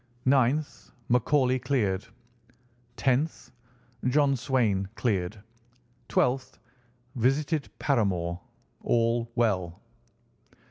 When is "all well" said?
8.81-9.79